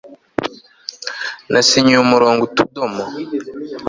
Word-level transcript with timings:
nasinyiye 1.51 1.99
umurongo 2.01 2.41
utudomo 2.47 3.03